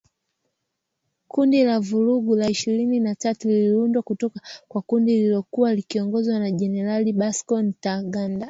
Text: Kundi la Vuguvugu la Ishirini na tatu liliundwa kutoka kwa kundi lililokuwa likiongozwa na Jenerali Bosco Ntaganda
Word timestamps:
Kundi 1.33 1.57
la 1.63 1.79
Vuguvugu 1.79 2.35
la 2.35 2.49
Ishirini 2.49 2.99
na 2.99 3.15
tatu 3.15 3.47
liliundwa 3.49 4.01
kutoka 4.03 4.41
kwa 4.67 4.81
kundi 4.81 5.15
lililokuwa 5.15 5.73
likiongozwa 5.75 6.39
na 6.39 6.51
Jenerali 6.51 7.13
Bosco 7.13 7.61
Ntaganda 7.61 8.39